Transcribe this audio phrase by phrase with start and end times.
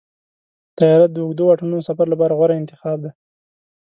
[0.77, 3.11] طیاره د اوږدو واټنونو سفر لپاره غوره انتخاب دی.